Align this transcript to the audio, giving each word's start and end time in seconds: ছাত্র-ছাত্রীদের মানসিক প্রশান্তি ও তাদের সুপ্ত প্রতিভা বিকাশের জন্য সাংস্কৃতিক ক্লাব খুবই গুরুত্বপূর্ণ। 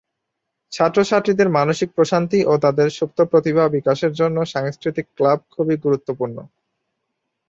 ছাত্র-ছাত্রীদের 0.71 1.47
মানসিক 1.49 1.89
প্রশান্তি 1.95 2.39
ও 2.45 2.53
তাদের 2.57 2.87
সুপ্ত 2.89 3.19
প্রতিভা 3.31 3.63
বিকাশের 3.67 4.11
জন্য 4.13 4.37
সাংস্কৃতিক 4.45 5.05
ক্লাব 5.17 5.39
খুবই 5.51 5.75
গুরুত্বপূর্ণ। 5.77 6.37